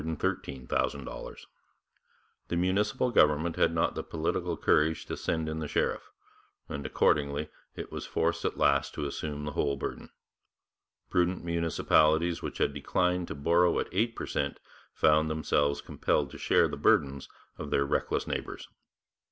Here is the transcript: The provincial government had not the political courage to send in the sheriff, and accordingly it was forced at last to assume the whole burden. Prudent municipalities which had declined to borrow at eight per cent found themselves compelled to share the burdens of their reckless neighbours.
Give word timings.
The 0.01 0.07
provincial 0.07 0.33
government 3.11 3.55
had 3.55 3.71
not 3.71 3.93
the 3.93 4.01
political 4.03 4.57
courage 4.57 5.05
to 5.05 5.15
send 5.15 5.47
in 5.47 5.59
the 5.59 5.67
sheriff, 5.67 6.09
and 6.67 6.83
accordingly 6.87 7.49
it 7.75 7.91
was 7.91 8.07
forced 8.07 8.43
at 8.43 8.57
last 8.57 8.95
to 8.95 9.05
assume 9.05 9.45
the 9.45 9.51
whole 9.51 9.77
burden. 9.77 10.09
Prudent 11.11 11.43
municipalities 11.43 12.41
which 12.41 12.57
had 12.57 12.73
declined 12.73 13.27
to 13.27 13.35
borrow 13.35 13.77
at 13.79 13.89
eight 13.91 14.15
per 14.15 14.25
cent 14.25 14.59
found 14.91 15.29
themselves 15.29 15.81
compelled 15.81 16.31
to 16.31 16.39
share 16.39 16.67
the 16.67 16.77
burdens 16.77 17.29
of 17.59 17.69
their 17.69 17.85
reckless 17.85 18.25
neighbours. 18.25 18.69